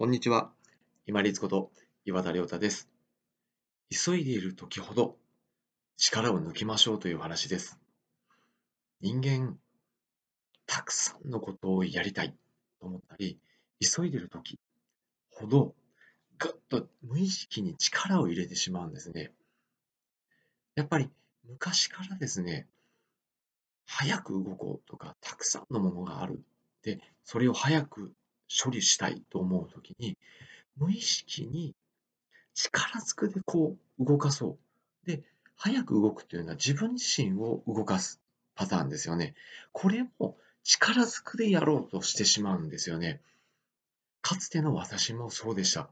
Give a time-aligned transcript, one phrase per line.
[0.00, 0.50] こんにちは。
[1.04, 1.70] 今立こと
[2.06, 2.88] 岩田亮太です。
[3.90, 5.18] 急いでいる時ほど
[5.98, 7.78] 力を抜きましょうという話です。
[9.02, 9.58] 人間、
[10.64, 12.34] たくさんのことをやりたい
[12.80, 13.38] と思ったり、
[13.78, 14.58] 急いでいる時
[15.32, 15.74] ほど
[16.38, 19.32] ぐっと無意識に力を入れてしまうんですね。
[20.76, 21.10] やっぱり
[21.46, 22.66] 昔からですね、
[23.84, 26.42] 早く動こうとか、たくさんのものがある。
[26.84, 28.14] で、それを早く
[28.50, 30.16] 処理したいと思うときに、
[30.76, 31.74] 無意識に
[32.54, 34.58] 力ずくでこう動かそ
[35.04, 35.06] う。
[35.06, 35.22] で、
[35.56, 38.20] 早く動くというのは自分自身を動かす
[38.54, 39.34] パターンですよね。
[39.72, 43.20] これも力ずくでやろうとしてしまうんですよね。
[44.22, 45.88] かつての私もそうでした。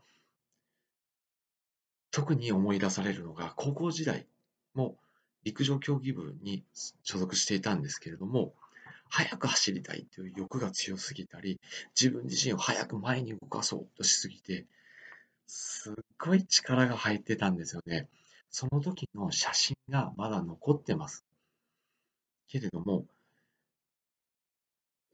[2.11, 4.27] 特に思い出されるのが、高校時代
[4.75, 4.97] も
[5.45, 6.65] 陸上競技部に
[7.03, 8.55] 所属していたんですけれども、
[9.09, 11.61] 速く走りたいという欲が強すぎたり、
[11.99, 14.67] 自分自身を早く前に動かそうとしすぎて、
[15.47, 18.09] すっごい力が入ってたんですよね。
[18.51, 21.25] その時の写真がまだ残ってます。
[22.49, 23.07] けれども、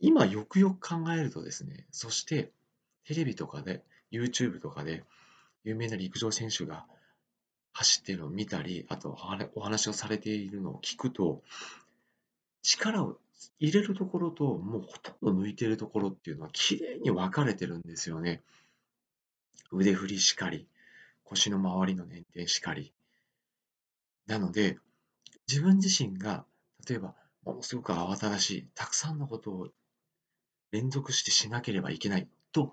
[0.00, 2.50] 今よくよく考えるとですね、そして
[3.04, 5.04] テレビとかで、YouTube とかで
[5.64, 6.86] 有名な陸上選手が
[7.72, 9.16] 走っているのを見たり、あと
[9.54, 11.42] お話をされているのを聞くと、
[12.62, 13.18] 力を
[13.58, 18.42] 入れるところと、もうほとんど抜いてるところっていうのは綺麗に分かれてるんですよね。
[19.70, 20.68] 腕振りしかり、
[21.24, 22.92] 腰の周りの捻転しかり。
[24.26, 24.78] なので、
[25.48, 26.44] 自分自身が、
[26.88, 29.68] 例えば、ものすごく慌ただしい、たくさんのことを
[30.70, 32.72] 連続してしなければいけないと、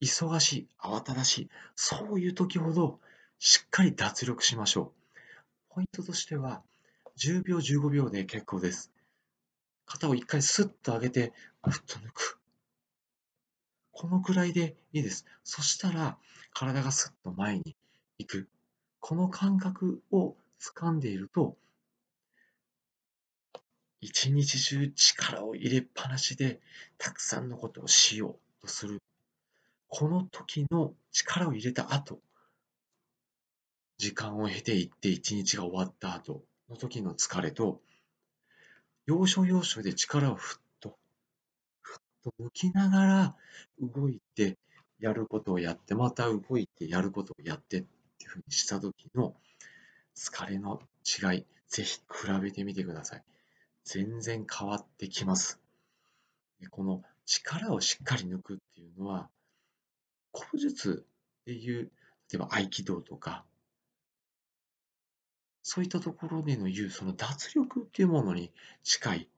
[0.00, 3.00] 忙しい、慌ただしい、そういう時ほど、
[3.38, 5.14] しっかり脱力しましょう。
[5.68, 6.62] ポイントとしては、
[7.16, 8.93] 10秒、15秒で結構です。
[9.86, 11.32] 肩を一回スッと上げて、
[11.62, 12.38] ふっと抜く。
[13.92, 15.24] このくらいでいいです。
[15.44, 16.18] そしたら、
[16.52, 17.76] 体がスッと前に
[18.18, 18.48] 行く。
[19.00, 21.56] この感覚を掴んでいると、
[24.00, 26.60] 一日中力を入れっぱなしで、
[26.98, 29.00] たくさんのことをしようとする。
[29.88, 32.20] この時の力を入れた後、
[33.96, 37.80] 時間を経ていって一日が終わった後の時の疲れと、
[39.06, 40.96] 要所要所で力をふっと、
[41.82, 43.36] ふっと抜きながら
[43.80, 44.56] 動いて
[44.98, 49.34] やることをやって、また動いてやることをやってっていうふうにした時の
[50.16, 53.22] 疲れの違い、ぜひ比べてみてください。
[53.84, 55.60] 全然変わってきます。
[56.70, 59.28] この力をしっかり抜くっていうのは、
[60.32, 61.04] 古武術
[61.44, 61.90] でいう、
[62.32, 63.44] 例えば合気道とか、
[65.66, 68.52] そういったところでの言う、その脱力っていうものに
[68.82, 69.28] 近い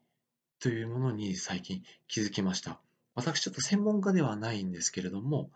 [0.58, 2.80] というものに最近気づきました。
[3.14, 5.50] 私ちょっと専門家ではないんですけれども、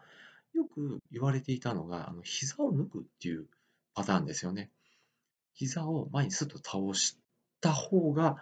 [0.54, 3.46] よく言われていたのが、あの膝を抜くっていう
[3.94, 4.70] パターンですよね。
[5.54, 7.18] 膝を前にスッと倒し
[7.60, 8.36] た方が、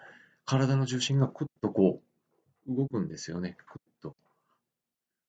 [0.44, 2.02] 体の重心がクッとこ
[2.68, 3.56] う動くんですよね。
[3.66, 4.14] クッと。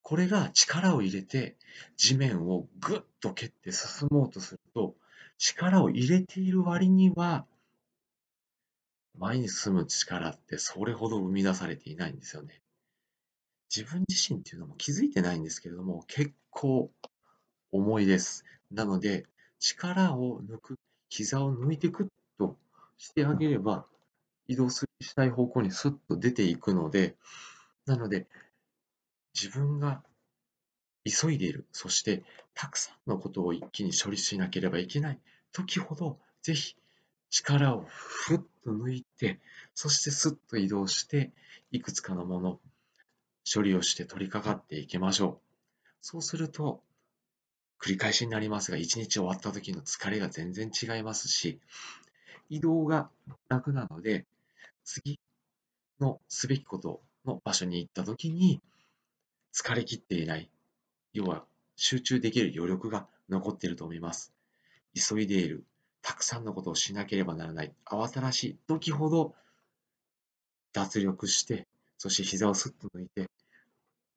[0.01, 1.55] これが力を入れて
[1.95, 4.95] 地面をグッと蹴って進もうとすると、
[5.39, 7.45] 力を入れている割には、
[9.17, 12.61] 前に進む力ってそれほど生み出されていないんですよね。
[13.73, 16.91] 自分自身っていうのも気づいてないんですけれども、結構
[17.71, 18.43] 重いです。
[18.69, 19.25] なので、
[19.59, 22.57] 力を抜く、膝を抜いていくと
[22.97, 23.85] してあげれば、
[24.47, 27.15] 移動するしたい方向にスッと出ていくので、
[27.85, 28.27] なので、
[29.33, 30.03] 自分が
[31.11, 35.19] 急いでいる、そしてたくさんのことを一気に処理しなければいけない。
[35.51, 36.75] 時ほど、ぜひ
[37.29, 39.39] 力をふっと抜いて、
[39.73, 41.31] そしてスッと移動して、
[41.71, 42.59] いくつかのもの、
[43.51, 45.49] 処理をして取り掛かっていきましょう。
[46.01, 46.83] そうすると、
[47.79, 51.59] 繰り返しになりますが、一日終わった時の疲れが全然違いますし、
[52.49, 53.09] 移動が
[53.47, 54.25] 楽なので、
[54.83, 55.19] 次
[55.99, 58.61] のすべきことの場所に行った時に、
[59.53, 60.49] 疲れ切っていない、
[61.13, 61.45] 要は
[61.75, 64.33] 集中できる余力が残っていると思います。
[64.93, 65.65] 急いでいる、
[66.01, 69.35] たくさんのことをしなければならない、慌ただしい時ほど
[70.73, 71.67] 脱力して、
[71.97, 73.29] そして膝をすっと抜いて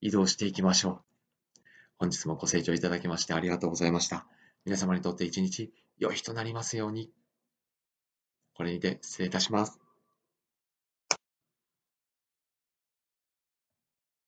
[0.00, 1.00] 移動していきましょう。
[1.99, 4.27] 本日もご清聴いただきましてありがとうございました。
[4.65, 7.11] 皆様にとって一日良い日となりますように。
[8.55, 9.79] これにて失礼いたします。